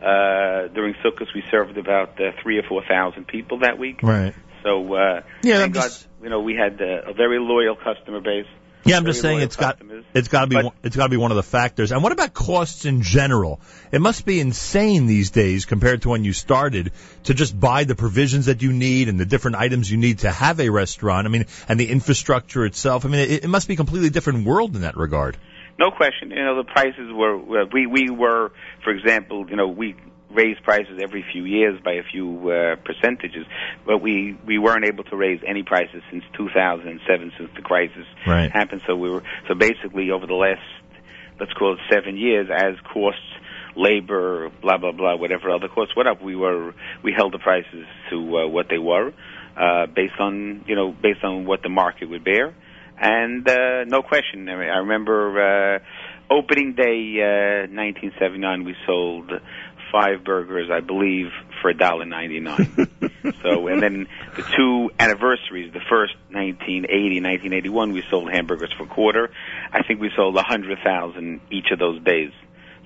uh, 0.00 0.68
during 0.68 0.94
Sukkot, 1.04 1.26
we 1.34 1.42
served 1.50 1.76
about 1.76 2.20
uh, 2.20 2.30
three 2.42 2.58
or 2.58 2.62
four 2.62 2.82
thousand 2.88 3.26
people 3.26 3.60
that 3.60 3.78
week. 3.78 4.00
Right. 4.02 4.34
So, 4.62 4.94
uh, 4.94 5.22
Yeah, 5.42 5.58
thank 5.58 5.74
God, 5.74 5.82
just- 5.82 6.08
you 6.22 6.28
know, 6.30 6.40
we 6.40 6.54
had 6.54 6.80
uh, 6.80 7.10
a 7.10 7.14
very 7.14 7.40
loyal 7.40 7.74
customer 7.74 8.20
base. 8.20 8.46
Yeah, 8.84 8.96
I'm 8.96 9.04
just 9.04 9.20
saying 9.20 9.40
it's 9.40 9.56
got 9.56 9.80
it's 10.14 10.28
got 10.28 10.42
to 10.42 10.46
be 10.48 10.56
But- 10.56 10.64
one, 10.64 10.74
it's 10.82 10.96
got 10.96 11.04
to 11.04 11.10
be 11.10 11.16
one 11.16 11.30
of 11.30 11.36
the 11.36 11.42
factors. 11.42 11.92
And 11.92 12.02
what 12.02 12.12
about 12.12 12.34
costs 12.34 12.84
in 12.84 13.02
general? 13.02 13.60
It 13.92 14.00
must 14.00 14.26
be 14.26 14.40
insane 14.40 15.06
these 15.06 15.30
days 15.30 15.66
compared 15.66 16.02
to 16.02 16.08
when 16.08 16.24
you 16.24 16.32
started 16.32 16.92
to 17.24 17.34
just 17.34 17.58
buy 17.58 17.84
the 17.84 17.94
provisions 17.94 18.46
that 18.46 18.62
you 18.62 18.72
need 18.72 19.08
and 19.08 19.20
the 19.20 19.26
different 19.26 19.56
items 19.56 19.90
you 19.90 19.98
need 19.98 20.20
to 20.20 20.30
have 20.30 20.58
a 20.60 20.68
restaurant. 20.68 21.26
I 21.26 21.30
mean, 21.30 21.46
and 21.68 21.78
the 21.78 21.88
infrastructure 21.88 22.64
itself. 22.64 23.04
I 23.04 23.08
mean, 23.08 23.20
it, 23.20 23.44
it 23.44 23.48
must 23.48 23.68
be 23.68 23.74
a 23.74 23.76
completely 23.76 24.10
different 24.10 24.46
world 24.46 24.74
in 24.74 24.82
that 24.82 24.96
regard. 24.96 25.36
No 25.78 25.90
question. 25.90 26.30
You 26.30 26.44
know, 26.44 26.56
the 26.56 26.64
prices 26.64 27.10
were 27.12 27.62
uh, 27.62 27.66
we 27.72 27.86
we 27.86 28.10
were, 28.10 28.52
for 28.84 28.90
example, 28.90 29.48
you 29.48 29.56
know, 29.56 29.68
we 29.68 29.96
raised 30.34 30.62
prices 30.62 30.98
every 31.02 31.24
few 31.32 31.44
years 31.44 31.80
by 31.84 31.92
a 31.92 32.02
few 32.02 32.50
uh, 32.50 32.76
percentages, 32.84 33.46
but 33.86 33.98
we 33.98 34.36
we 34.46 34.58
weren't 34.58 34.84
able 34.84 35.04
to 35.04 35.16
raise 35.16 35.40
any 35.46 35.62
prices 35.62 36.02
since 36.10 36.24
2007, 36.36 37.32
since 37.38 37.50
the 37.56 37.62
crisis 37.62 38.06
Right. 38.26 38.50
happened. 38.50 38.82
So 38.86 38.96
we 38.96 39.10
were 39.10 39.22
so 39.48 39.54
basically 39.54 40.10
over 40.10 40.26
the 40.26 40.34
last 40.34 40.60
let's 41.40 41.52
call 41.54 41.74
it 41.74 41.80
seven 41.90 42.16
years, 42.16 42.48
as 42.54 42.74
costs, 42.92 43.20
labor, 43.76 44.50
blah 44.60 44.78
blah 44.78 44.92
blah, 44.92 45.16
whatever 45.16 45.50
other 45.50 45.68
costs 45.68 45.94
went 45.96 46.08
up, 46.08 46.22
we 46.22 46.36
were 46.36 46.74
we 47.02 47.12
held 47.16 47.32
the 47.32 47.38
prices 47.38 47.86
to 48.10 48.38
uh, 48.38 48.46
what 48.48 48.66
they 48.68 48.78
were, 48.78 49.12
uh, 49.56 49.86
based 49.86 50.18
on 50.20 50.64
you 50.66 50.76
know 50.76 50.92
based 50.92 51.24
on 51.24 51.44
what 51.46 51.62
the 51.62 51.68
market 51.68 52.08
would 52.08 52.24
bear, 52.24 52.54
and 52.98 53.48
uh, 53.48 53.84
no 53.86 54.02
question. 54.02 54.48
I, 54.48 54.56
mean, 54.56 54.68
I 54.70 54.78
remember 54.78 55.76
uh, 55.76 55.78
opening 56.30 56.74
day, 56.74 57.18
uh, 57.20 57.68
1979, 57.72 58.64
we 58.64 58.74
sold 58.86 59.30
five 59.92 60.24
burgers, 60.24 60.70
I 60.72 60.80
believe, 60.80 61.26
for 61.60 61.70
a 61.70 61.74
dollar 61.74 62.06
ninety 62.06 62.40
nine. 62.40 62.74
so, 63.42 63.68
and 63.68 63.82
then 63.82 64.08
the 64.34 64.42
two 64.56 64.90
anniversaries, 64.98 65.72
the 65.72 65.84
first 65.88 66.14
1980, 66.30 67.20
1981, 67.20 67.92
we 67.92 68.02
sold 68.10 68.32
hamburgers 68.32 68.72
for 68.76 68.84
a 68.84 68.88
quarter. 68.88 69.30
I 69.70 69.82
think 69.82 70.00
we 70.00 70.10
sold 70.16 70.36
a 70.36 70.42
hundred 70.42 70.78
thousand 70.82 71.42
each 71.50 71.70
of 71.70 71.78
those 71.78 72.02
days. 72.02 72.32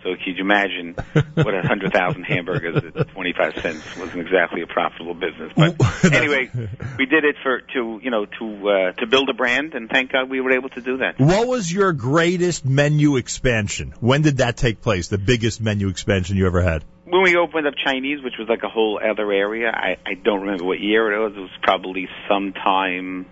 So 0.07 0.15
could 0.15 0.37
you 0.37 0.45
imagine 0.45 0.95
what 1.35 1.53
a 1.55 1.63
hundred 1.67 1.93
thousand 1.93 2.23
hamburgers 2.29 2.77
at 2.77 3.09
twenty 3.09 3.33
five 3.37 3.61
cents 3.61 3.83
wasn't 3.97 4.21
exactly 4.21 4.63
a 4.63 4.67
profitable 4.67 5.15
business. 5.15 5.53
But 5.57 5.75
anyway, 6.13 6.49
we 6.97 7.07
did 7.07 7.25
it 7.25 7.35
for 7.43 7.61
to 7.61 8.01
you 8.01 8.11
know 8.11 8.27
to 8.27 8.69
uh, 8.69 8.93
to 9.01 9.07
build 9.07 9.29
a 9.31 9.35
brand, 9.35 9.75
and 9.75 9.91
thank 9.91 10.13
God 10.13 10.31
we 10.31 10.41
were 10.41 10.53
able 10.53 10.69
to 10.71 10.81
do 10.81 10.99
that. 10.99 11.19
What 11.19 11.49
was 11.49 11.73
your 11.73 11.93
greatest 11.93 12.65
menu 12.65 13.17
expansion? 13.17 13.95
When 13.99 14.23
did 14.23 14.37
that 14.37 14.57
take 14.57 14.81
place? 14.81 15.09
The 15.09 15.19
biggest 15.19 15.61
menu 15.61 15.89
expansion 15.89 16.37
you 16.37 16.47
ever 16.47 16.63
had? 16.63 16.85
When 17.07 17.23
we 17.23 17.37
opened 17.37 17.69
up 17.69 17.75
Chinese, 17.85 18.23
which 18.25 18.35
was 18.37 18.49
like 18.49 18.65
a 18.65 18.69
whole 18.69 18.99
other 18.99 19.31
area, 19.31 19.71
I, 19.71 19.97
I 20.05 20.15
don't 20.15 20.41
remember 20.41 20.65
what 20.65 20.81
year 20.81 21.13
it 21.13 21.19
was. 21.23 21.37
It 21.37 21.41
was 21.41 21.51
probably 21.63 22.09
sometime. 22.29 23.27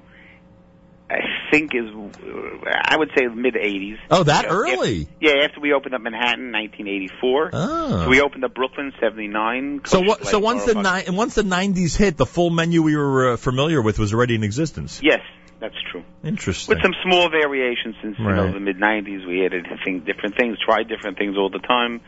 I 1.11 1.19
think 1.51 1.73
is 1.75 1.91
I 2.67 2.97
would 2.97 3.11
say 3.17 3.27
mid 3.27 3.55
'80s. 3.55 3.99
Oh, 4.11 4.23
that 4.23 4.45
Yeah, 4.45 4.51
early? 4.51 5.09
Yeah, 5.21 5.45
after 5.45 5.61
we 5.61 5.73
opened 5.73 5.95
up 5.95 6.01
Manhattan, 6.01 6.51
1984. 6.53 7.51
Oh. 7.53 8.05
So 8.05 8.09
we 8.09 8.21
opened 8.21 8.45
up 8.45 8.55
Brooklyn, 8.55 8.93
79. 9.01 9.83
So 9.85 10.01
what? 10.01 10.25
So 10.25 10.39
once 10.39 10.65
the 10.65 10.75
ni- 10.75 11.15
once 11.15 11.35
the 11.35 11.43
'90s 11.43 11.97
hit, 11.97 12.17
the 12.17 12.27
full 12.27 12.51
menu 12.51 12.83
we 12.83 12.97
were 12.97 13.33
uh, 13.33 13.37
familiar 13.37 13.83
with 13.83 13.99
was 13.99 14.15
already 14.15 14.37
in 14.37 14.45
existence. 14.45 15.01
Yes, 15.03 15.21
that's 15.61 15.77
true. 15.91 16.05
Interesting. 16.23 16.75
With 16.75 16.83
some 16.83 16.95
small 17.03 17.29
variations 17.29 17.97
since 18.03 18.19
you 18.19 18.25
know 18.25 18.53
the 18.53 18.61
mid 18.61 18.79
'90s, 18.79 19.27
we 19.27 19.45
added 19.45 19.67
think, 19.85 20.07
different 20.07 20.37
things, 20.37 20.59
tried 20.65 20.89
different 20.89 21.19
things 21.19 21.37
all 21.37 21.51
the 21.51 21.59
time. 21.59 22.01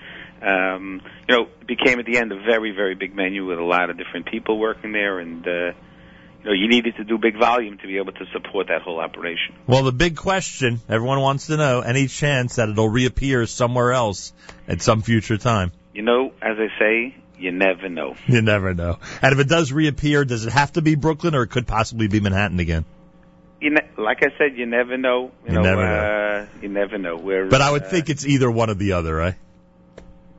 Um, 0.46 1.02
you 1.28 1.34
know, 1.34 1.42
it 1.60 1.66
became 1.66 1.98
at 1.98 2.06
the 2.06 2.18
end 2.18 2.30
a 2.30 2.36
very, 2.36 2.70
very 2.70 2.94
big 2.94 3.16
menu 3.16 3.44
with 3.46 3.58
a 3.58 3.64
lot 3.64 3.90
of 3.90 3.98
different 3.98 4.26
people 4.26 4.58
working 4.58 4.92
there, 4.92 5.18
and 5.18 5.44
uh, 5.46 5.50
you 5.50 6.44
know, 6.44 6.52
you 6.52 6.68
needed 6.68 6.94
to 6.96 7.04
do 7.04 7.18
big 7.18 7.36
volume 7.36 7.78
to 7.78 7.86
be 7.86 7.96
able 7.96 8.12
to 8.12 8.24
support 8.32 8.68
that 8.68 8.82
whole 8.82 9.00
operation. 9.00 9.56
Well, 9.66 9.82
the 9.82 9.92
big 9.92 10.16
question 10.16 10.80
everyone 10.88 11.20
wants 11.20 11.48
to 11.48 11.56
know: 11.56 11.80
any 11.80 12.06
chance 12.06 12.56
that 12.56 12.68
it'll 12.68 12.88
reappear 12.88 13.46
somewhere 13.46 13.92
else 13.92 14.32
at 14.68 14.82
some 14.82 15.02
future 15.02 15.36
time? 15.36 15.72
You 15.92 16.02
know, 16.02 16.32
as 16.40 16.56
I 16.58 16.68
say, 16.78 17.16
you 17.38 17.50
never 17.50 17.88
know. 17.88 18.14
You 18.28 18.40
never 18.40 18.72
know. 18.72 19.00
And 19.22 19.32
if 19.32 19.40
it 19.40 19.48
does 19.48 19.72
reappear, 19.72 20.24
does 20.24 20.46
it 20.46 20.52
have 20.52 20.72
to 20.74 20.82
be 20.82 20.94
Brooklyn, 20.94 21.34
or 21.34 21.42
it 21.42 21.50
could 21.50 21.66
possibly 21.66 22.06
be 22.06 22.20
Manhattan 22.20 22.60
again? 22.60 22.84
You 23.60 23.70
ne- 23.70 23.90
like 23.96 24.18
I 24.22 24.28
said, 24.38 24.56
you 24.56 24.66
never 24.66 24.96
know. 24.96 25.32
You, 25.44 25.48
You 25.48 25.54
know, 25.54 25.62
never 25.62 25.82
uh, 25.82 26.46
you 26.62 26.68
never 26.68 26.98
know. 26.98 27.16
Where, 27.16 27.46
But 27.46 27.62
I 27.62 27.72
would 27.72 27.82
uh, 27.82 27.88
think 27.88 28.10
it's 28.10 28.24
either 28.24 28.48
one 28.48 28.70
or 28.70 28.74
the 28.74 28.92
other, 28.92 29.12
right? 29.12 29.34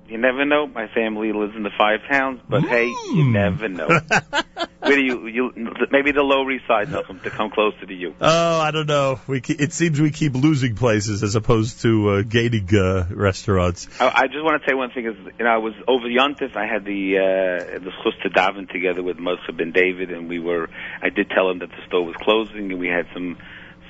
You 0.07 0.17
never 0.17 0.45
know. 0.45 0.67
My 0.67 0.87
family 0.93 1.33
lives 1.33 1.53
in 1.55 1.63
the 1.63 1.71
five 1.77 1.99
towns, 2.09 2.39
but 2.47 2.63
hey, 2.63 2.85
you 2.87 3.25
Mm. 3.25 3.31
never 3.33 3.67
know. 3.67 3.87
Where 4.79 4.95
do 4.95 5.03
you, 5.03 5.27
you 5.27 5.51
maybe 5.91 6.11
the 6.13 6.21
Lower 6.21 6.49
East 6.49 6.65
Side, 6.65 6.87
Nachum, 6.87 7.21
to 7.23 7.29
come 7.29 7.49
closer 7.49 7.85
to 7.85 7.93
you? 7.93 8.15
Oh, 8.21 8.59
I 8.61 8.71
don't 8.71 8.87
know. 8.87 9.19
We 9.27 9.41
it 9.45 9.73
seems 9.73 9.99
we 9.99 10.11
keep 10.11 10.33
losing 10.33 10.75
places 10.75 11.23
as 11.23 11.35
opposed 11.35 11.81
to 11.81 12.09
uh, 12.09 12.21
gaining 12.21 12.69
uh, 12.73 13.07
restaurants. 13.09 13.87
I, 13.99 14.07
I 14.07 14.27
just 14.27 14.43
want 14.43 14.61
to 14.61 14.69
say 14.69 14.75
one 14.75 14.91
thing 14.91 15.05
is, 15.07 15.15
you 15.37 15.43
know, 15.43 15.49
I 15.51 15.57
was 15.57 15.73
over 15.89 16.05
Yontif. 16.07 16.55
I 16.55 16.67
had 16.67 16.85
the 16.85 17.17
uh, 17.17 17.79
the 17.79 17.91
chus 18.01 18.13
to 18.23 18.29
daven 18.29 18.71
together 18.71 19.03
with 19.03 19.17
Moshe 19.17 19.55
ben 19.57 19.71
David, 19.71 20.11
and 20.11 20.29
we 20.29 20.39
were. 20.39 20.69
I 21.01 21.09
did 21.09 21.29
tell 21.31 21.49
him 21.49 21.59
that 21.59 21.69
the 21.69 21.85
store 21.87 22.05
was 22.05 22.15
closing, 22.21 22.71
and 22.71 22.79
we 22.79 22.87
had 22.87 23.07
some 23.13 23.37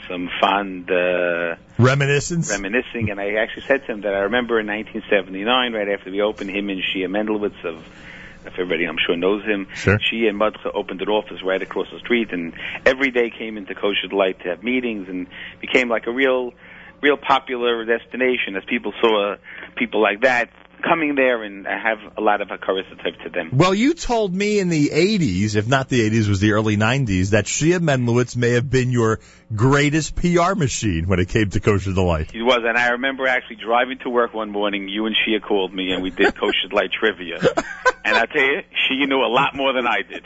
some 0.10 0.30
fond 0.42 0.90
uh, 0.90 1.56
Reminiscence. 1.78 2.50
reminiscing. 2.52 3.10
And 3.10 3.20
I 3.20 3.36
actually 3.36 3.64
said 3.68 3.86
to 3.86 3.92
him 3.94 4.02
that 4.02 4.14
I 4.14 4.20
remember 4.20 4.60
in 4.60 4.68
1979, 4.68 5.74
right 5.74 5.90
after 5.90 6.12
we 6.12 6.22
opened, 6.22 6.50
him 6.50 6.70
and 6.70 6.82
Shia 6.82 7.08
Mendelowitz 7.08 7.64
of. 7.66 7.86
If 8.46 8.54
everybody, 8.54 8.86
I'm 8.86 8.96
sure, 9.06 9.18
knows 9.18 9.44
him. 9.44 9.68
Sure. 9.74 9.98
She 10.10 10.26
and 10.28 10.40
Mudcha 10.40 10.74
opened 10.74 11.02
an 11.02 11.10
office 11.10 11.44
right 11.44 11.62
across 11.62 11.88
the 11.92 12.00
street, 12.00 12.32
and 12.32 12.54
every 12.86 13.12
day 13.12 13.30
came 13.30 13.58
into 13.58 13.76
Kosher 13.76 14.08
Delight 14.08 14.40
to 14.44 14.50
have 14.50 14.64
meetings, 14.64 15.10
and 15.10 15.28
became 15.60 15.90
like 15.90 16.08
a 16.08 16.12
real, 16.12 16.54
real 17.02 17.18
popular 17.18 17.84
destination 17.84 18.56
as 18.56 18.64
people 18.64 18.94
saw 19.02 19.36
people 19.76 20.02
like 20.02 20.22
that 20.22 20.50
coming 20.84 21.16
there, 21.16 21.44
and 21.44 21.68
I 21.68 21.78
have 21.78 22.00
a 22.18 22.22
lot 22.22 22.42
of 22.42 22.50
hakaras 22.50 22.86
hatov 22.94 23.24
to 23.24 23.30
them. 23.30 23.50
Well, 23.54 23.74
you 23.74 23.94
told 23.94 24.34
me 24.34 24.60
in 24.60 24.70
the 24.70 24.90
80s, 24.90 25.56
if 25.56 25.68
not 25.68 25.90
the 25.90 26.10
80s, 26.10 26.28
was 26.28 26.40
the 26.40 26.54
early 26.54 26.78
90s, 26.78 27.32
that 27.32 27.46
Shia 27.46 27.80
Menlowitz 27.80 28.36
may 28.36 28.52
have 28.52 28.70
been 28.70 28.92
your 28.92 29.20
greatest 29.56 30.16
PR 30.16 30.56
machine 30.56 31.08
when 31.08 31.20
it 31.20 31.30
came 31.30 31.50
to 31.52 31.60
Kosher 31.60 31.94
Delight. 31.94 32.32
He 32.32 32.42
was, 32.42 32.62
and 32.64 32.78
I 32.78 32.90
remember 32.90 33.28
actually 33.28 33.58
driving 33.58 34.00
to 34.00 34.10
work 34.10 34.34
one 34.34 34.52
morning. 34.52 34.88
You 34.88 35.06
and 35.06 35.16
Shia 35.16 35.42
called 35.42 35.74
me, 35.74 35.92
and 35.92 36.04
we 36.04 36.10
did 36.10 36.36
Kosher 36.36 36.70
Delight 36.70 36.92
trivia. 36.92 37.40
And 38.08 38.16
I 38.16 38.26
tell 38.26 38.42
you, 38.42 38.62
Shia 38.88 39.06
knew 39.06 39.20
a 39.20 39.28
lot 39.28 39.54
more 39.54 39.74
than 39.74 39.86
I 39.86 40.02
did. 40.02 40.26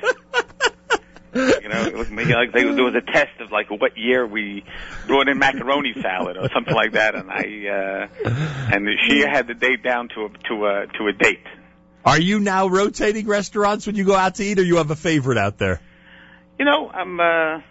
You 1.33 1.69
know, 1.69 1.85
it 1.85 1.95
was 1.95 2.09
maybe 2.09 2.33
like 2.33 2.51
they, 2.51 2.63
there 2.63 2.83
was 2.83 2.95
a 2.95 3.01
test 3.11 3.39
of 3.39 3.51
like 3.51 3.69
what 3.69 3.97
year 3.97 4.27
we 4.27 4.63
brought 5.07 5.27
in 5.29 5.37
macaroni 5.39 5.93
salad 6.01 6.35
or 6.37 6.49
something 6.53 6.73
like 6.73 6.93
that, 6.93 7.15
and 7.15 7.31
I 7.31 8.07
uh, 8.17 8.29
and 8.75 8.87
she 9.07 9.19
had 9.21 9.47
the 9.47 9.53
date 9.53 9.81
down 9.83 10.09
to 10.09 10.25
a 10.25 10.29
to 10.49 10.65
a 10.65 10.87
to 10.97 11.07
a 11.07 11.13
date. 11.13 11.45
Are 12.03 12.19
you 12.19 12.39
now 12.39 12.67
rotating 12.67 13.27
restaurants 13.27 13.85
when 13.87 13.95
you 13.95 14.03
go 14.03 14.15
out 14.15 14.35
to 14.35 14.43
eat, 14.43 14.59
or 14.59 14.63
you 14.63 14.77
have 14.77 14.91
a 14.91 14.95
favorite 14.95 15.37
out 15.37 15.57
there? 15.57 15.79
You 16.59 16.65
know, 16.65 16.89
I'm. 16.89 17.19
uh 17.19 17.61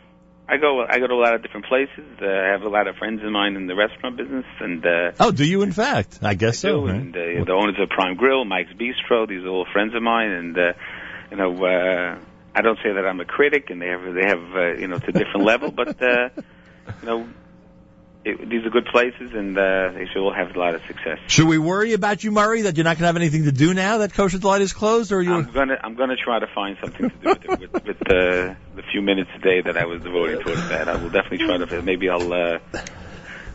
I 0.52 0.56
go. 0.56 0.84
I 0.84 0.98
go 0.98 1.06
to 1.06 1.14
a 1.14 1.22
lot 1.22 1.34
of 1.34 1.42
different 1.42 1.66
places. 1.66 2.04
Uh, 2.20 2.26
I 2.26 2.48
have 2.50 2.62
a 2.62 2.68
lot 2.68 2.88
of 2.88 2.96
friends 2.96 3.22
of 3.22 3.30
mine 3.30 3.54
in 3.54 3.68
the 3.68 3.76
restaurant 3.76 4.16
business, 4.16 4.44
and 4.58 4.84
uh, 4.84 5.12
Oh, 5.20 5.30
do 5.30 5.44
you 5.44 5.62
in 5.62 5.70
fact? 5.70 6.18
I 6.22 6.34
guess 6.34 6.58
so. 6.58 6.80
do, 6.80 6.86
right? 6.88 6.96
and 6.96 7.14
uh, 7.14 7.44
the 7.44 7.52
owners 7.52 7.76
of 7.80 7.88
Prime 7.88 8.16
Grill, 8.16 8.44
Mike's 8.44 8.72
Bistro. 8.72 9.28
These 9.28 9.44
are 9.44 9.48
all 9.48 9.64
friends 9.72 9.94
of 9.94 10.02
mine, 10.02 10.30
and 10.32 10.58
uh, 10.58 10.72
you 11.30 11.36
know, 11.36 11.54
uh, 11.64 12.18
I 12.54 12.62
don't 12.62 12.78
say 12.82 12.92
that 12.92 13.06
I'm 13.06 13.20
a 13.20 13.24
critic, 13.24 13.70
and 13.70 13.80
they 13.80 13.88
have 13.88 14.02
they 14.14 14.26
have 14.26 14.54
uh, 14.54 14.72
you 14.78 14.88
know 14.88 14.98
to 14.98 15.08
a 15.08 15.12
different 15.12 15.44
level, 15.44 15.70
but 15.70 16.02
uh, 16.02 16.30
you 16.36 17.06
know, 17.06 17.28
it, 18.24 18.48
these 18.48 18.64
are 18.66 18.70
good 18.70 18.86
places, 18.86 19.32
and 19.34 19.56
uh, 19.56 19.90
they 19.94 20.06
should 20.06 20.20
all 20.20 20.34
have 20.34 20.54
a 20.54 20.58
lot 20.58 20.74
of 20.74 20.82
success. 20.86 21.18
Should 21.28 21.46
we 21.46 21.58
worry 21.58 21.92
about 21.92 22.22
you, 22.24 22.32
Murray, 22.32 22.62
that 22.62 22.76
you're 22.76 22.84
not 22.84 22.96
going 22.96 23.02
to 23.02 23.06
have 23.06 23.16
anything 23.16 23.44
to 23.44 23.52
do 23.52 23.72
now 23.72 23.98
that 23.98 24.12
Kosher 24.12 24.38
Delight 24.38 24.62
is 24.62 24.72
closed, 24.72 25.12
or 25.12 25.22
you? 25.22 25.32
I'm 25.32 25.52
gonna 25.52 25.78
I'm 25.82 25.94
gonna 25.94 26.16
try 26.16 26.38
to 26.38 26.46
find 26.54 26.76
something 26.80 27.08
to 27.08 27.16
do 27.16 27.28
with 27.28 27.44
it, 27.44 27.72
with, 27.72 27.84
with 27.84 28.02
uh, 28.02 28.54
the 28.74 28.82
few 28.92 29.00
minutes 29.00 29.30
a 29.36 29.38
day 29.38 29.62
that 29.62 29.76
I 29.76 29.86
was 29.86 30.02
devoting 30.02 30.40
towards 30.40 30.68
that. 30.68 30.88
I 30.88 30.96
will 30.96 31.10
definitely 31.10 31.46
try 31.46 31.58
to. 31.58 31.82
Maybe 31.82 32.08
I'll. 32.08 32.32
Uh, 32.32 32.58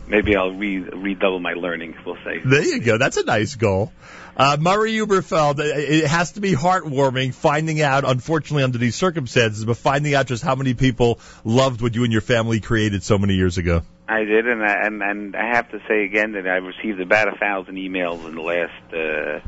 Maybe 0.08 0.36
I'll 0.36 0.52
re- 0.52 0.78
redouble 0.78 1.40
my 1.40 1.54
learning. 1.54 1.96
We'll 2.04 2.16
say. 2.24 2.40
There 2.44 2.62
you 2.62 2.80
go. 2.80 2.98
That's 2.98 3.16
a 3.16 3.24
nice 3.24 3.54
goal. 3.56 3.92
Uh, 4.36 4.56
Murray 4.60 4.92
Huberfeld, 4.92 5.60
it 5.60 6.06
has 6.06 6.32
to 6.32 6.40
be 6.40 6.52
heartwarming 6.52 7.32
finding 7.34 7.80
out, 7.80 8.04
unfortunately 8.04 8.64
under 8.64 8.76
these 8.76 8.94
circumstances, 8.94 9.64
but 9.64 9.78
finding 9.78 10.14
out 10.14 10.26
just 10.26 10.42
how 10.42 10.54
many 10.54 10.74
people 10.74 11.18
loved 11.42 11.80
what 11.80 11.94
you 11.94 12.04
and 12.04 12.12
your 12.12 12.20
family 12.20 12.60
created 12.60 13.02
so 13.02 13.16
many 13.16 13.34
years 13.34 13.56
ago. 13.56 13.82
I 14.08 14.24
did, 14.24 14.46
and 14.46 14.62
I, 14.62 14.86
and 14.86 15.02
and 15.02 15.36
I 15.36 15.56
have 15.56 15.70
to 15.70 15.80
say 15.88 16.04
again 16.04 16.32
that 16.32 16.46
I 16.46 16.56
received 16.56 17.00
about 17.00 17.32
a 17.34 17.38
thousand 17.38 17.76
emails 17.76 18.26
in 18.26 18.34
the 18.34 18.42
last 18.42 18.94
uh, 18.94 19.40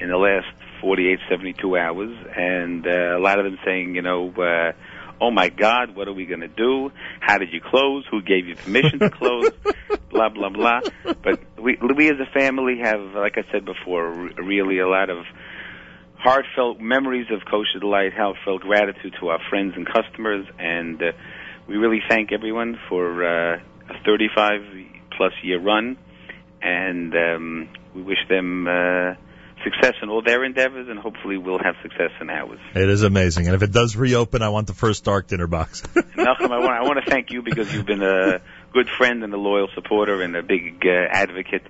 in 0.00 0.08
the 0.08 0.16
last 0.16 0.48
48, 0.80 1.20
72 1.28 1.76
hours, 1.76 2.16
and 2.36 2.86
uh, 2.86 3.16
a 3.16 3.20
lot 3.20 3.38
of 3.38 3.44
them 3.44 3.58
saying, 3.64 3.94
you 3.94 4.02
know, 4.02 4.30
uh, 4.30 4.72
oh 5.22 5.30
my 5.30 5.48
God, 5.48 5.94
what 5.94 6.08
are 6.08 6.12
we 6.12 6.26
going 6.26 6.40
to 6.40 6.48
do? 6.48 6.90
How 7.20 7.38
did 7.38 7.52
you 7.52 7.60
close? 7.60 8.04
Who 8.10 8.20
gave 8.22 8.46
you 8.46 8.56
permission 8.56 8.98
to 8.98 9.08
close? 9.08 9.50
blah 10.10 10.28
blah 10.28 10.50
blah. 10.50 10.80
But 11.04 11.40
we 11.56 11.78
we 11.96 12.10
as 12.10 12.16
a 12.20 12.30
family 12.38 12.78
have, 12.82 13.00
like 13.14 13.38
I 13.38 13.50
said 13.52 13.64
before, 13.64 14.10
re- 14.10 14.34
really 14.36 14.78
a 14.80 14.88
lot 14.88 15.10
of 15.10 15.24
heartfelt 16.18 16.80
memories 16.80 17.26
of 17.30 17.40
Kosher 17.48 17.78
Delight, 17.78 18.12
heartfelt 18.12 18.62
gratitude 18.62 19.14
to 19.20 19.28
our 19.28 19.40
friends 19.48 19.74
and 19.76 19.86
customers, 19.86 20.44
and 20.58 21.00
uh, 21.00 21.12
we 21.68 21.76
really 21.76 22.00
thank 22.08 22.32
everyone 22.32 22.78
for 22.88 23.24
uh, 23.24 23.60
a 23.88 24.04
35 24.04 24.60
plus 25.16 25.32
year 25.44 25.60
run, 25.60 25.96
and 26.60 27.14
um, 27.14 27.68
we 27.94 28.02
wish 28.02 28.18
them 28.28 28.66
uh, 28.66 29.14
success 29.64 29.94
in 30.02 30.08
all 30.08 30.22
their 30.22 30.44
endeavors, 30.44 30.88
and 30.88 30.98
hopefully 30.98 31.38
we'll 31.38 31.58
have 31.58 31.74
success 31.82 32.10
in 32.20 32.30
ours. 32.30 32.58
It 32.74 32.88
is 32.88 33.02
amazing. 33.02 33.46
And 33.46 33.54
if 33.54 33.62
it 33.62 33.72
does 33.72 33.96
reopen, 33.96 34.42
I 34.42 34.48
want 34.48 34.66
the 34.66 34.74
first 34.74 35.04
dark 35.04 35.28
dinner 35.28 35.46
box. 35.46 35.82
Nachum, 35.94 36.50
I 36.50 36.58
want, 36.58 36.72
I 36.72 36.82
want 36.82 37.04
to 37.04 37.10
thank 37.10 37.30
you 37.30 37.42
because 37.42 37.72
you've 37.72 37.86
been 37.86 38.02
a 38.02 38.40
good 38.72 38.88
friend 38.88 39.22
and 39.24 39.32
a 39.32 39.36
loyal 39.36 39.68
supporter 39.74 40.22
and 40.22 40.36
a 40.36 40.42
big 40.42 40.82
uh, 40.84 40.90
advocate. 41.10 41.62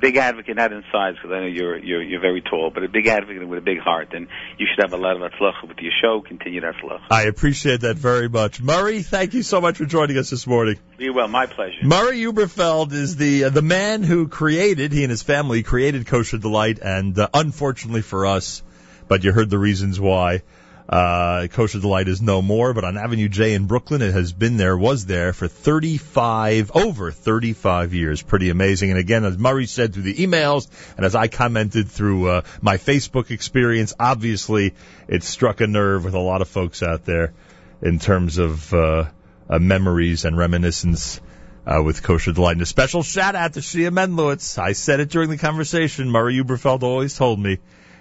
Big 0.00 0.16
advocate, 0.16 0.56
not 0.56 0.72
in 0.72 0.82
size, 0.92 1.14
because 1.14 1.30
I 1.32 1.40
know 1.40 1.46
you're 1.46 1.78
you're 1.78 2.02
you're 2.02 2.20
very 2.20 2.42
tall, 2.42 2.70
but 2.72 2.82
a 2.84 2.88
big 2.88 3.06
advocate 3.06 3.46
with 3.46 3.58
a 3.58 3.62
big 3.62 3.78
heart, 3.78 4.08
and 4.12 4.28
you 4.58 4.66
should 4.66 4.82
have 4.82 4.92
a 4.92 5.02
lot 5.02 5.16
of 5.16 5.22
hatzlacha 5.30 5.68
with 5.68 5.78
your 5.78 5.92
show. 6.02 6.20
Continue 6.20 6.60
that 6.60 6.74
hatzlacha. 6.74 7.02
I 7.10 7.22
appreciate 7.22 7.80
that 7.82 7.96
very 7.96 8.28
much. 8.28 8.60
Murray, 8.60 9.02
thank 9.02 9.34
you 9.34 9.42
so 9.42 9.60
much 9.60 9.78
for 9.78 9.84
joining 9.84 10.18
us 10.18 10.30
this 10.30 10.46
morning. 10.46 10.78
Be 10.96 11.10
well, 11.10 11.28
my 11.28 11.46
pleasure. 11.46 11.78
Murray 11.82 12.18
Huberfeld 12.18 12.92
is 12.92 13.16
the 13.16 13.44
uh, 13.44 13.50
the 13.50 13.62
man 13.62 14.02
who 14.02 14.28
created, 14.28 14.92
he 14.92 15.02
and 15.02 15.10
his 15.10 15.22
family 15.22 15.62
created 15.62 16.06
Kosher 16.06 16.38
Delight, 16.38 16.78
and 16.78 17.18
uh, 17.18 17.28
unfortunately 17.34 18.02
for 18.02 18.26
us, 18.26 18.62
but 19.08 19.24
you 19.24 19.32
heard 19.32 19.50
the 19.50 19.58
reasons 19.58 20.00
why. 20.00 20.42
Uh, 20.88 21.48
Kosher 21.48 21.80
Delight 21.80 22.08
is 22.08 22.22
no 22.22 22.40
more, 22.40 22.72
but 22.72 22.84
on 22.84 22.96
Avenue 22.96 23.28
J 23.28 23.52
in 23.52 23.66
Brooklyn, 23.66 24.00
it 24.00 24.14
has 24.14 24.32
been 24.32 24.56
there, 24.56 24.76
was 24.76 25.04
there 25.04 25.34
for 25.34 25.46
35, 25.46 26.70
over 26.74 27.10
35 27.10 27.92
years. 27.92 28.22
Pretty 28.22 28.48
amazing. 28.48 28.90
And 28.90 28.98
again, 28.98 29.24
as 29.24 29.36
Murray 29.36 29.66
said 29.66 29.92
through 29.92 30.04
the 30.04 30.14
emails, 30.14 30.66
and 30.96 31.04
as 31.04 31.14
I 31.14 31.28
commented 31.28 31.90
through 31.90 32.28
uh, 32.28 32.42
my 32.62 32.78
Facebook 32.78 33.30
experience, 33.30 33.92
obviously 34.00 34.74
it 35.08 35.22
struck 35.22 35.60
a 35.60 35.66
nerve 35.66 36.04
with 36.04 36.14
a 36.14 36.20
lot 36.20 36.40
of 36.40 36.48
folks 36.48 36.82
out 36.82 37.04
there 37.04 37.34
in 37.82 37.98
terms 37.98 38.38
of 38.38 38.72
uh, 38.72 39.04
uh, 39.50 39.58
memories 39.58 40.24
and 40.24 40.38
reminiscence 40.38 41.20
uh, 41.66 41.82
with 41.82 42.02
Kosher 42.02 42.32
Delight. 42.32 42.52
And 42.52 42.62
a 42.62 42.66
special 42.66 43.02
shout 43.02 43.34
out 43.34 43.52
to 43.54 43.60
Shia 43.60 43.90
Menlowitz. 43.90 44.58
I 44.58 44.72
said 44.72 45.00
it 45.00 45.10
during 45.10 45.28
the 45.28 45.36
conversation. 45.36 46.10
Murray 46.10 46.38
Huberfeld 46.38 46.82
always 46.82 47.16
told 47.16 47.38
me 47.38 47.58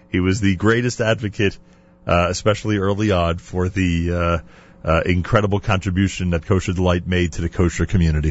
he 0.09 0.21
was 0.21 0.39
the 0.39 0.55
greatest 0.55 1.01
advocate, 1.01 1.57
uh, 2.07 2.27
especially 2.29 2.77
early 2.77 3.11
on, 3.11 3.37
for 3.37 3.69
the 3.69 4.11
uh, 4.11 4.37
uh, 4.87 5.01
incredible 5.05 5.59
contribution 5.59 6.31
that 6.31 6.45
Kosher 6.45 6.73
Delight 6.73 7.05
made 7.05 7.33
to 7.33 7.41
the 7.41 7.49
kosher 7.49 7.85
community. 7.85 8.25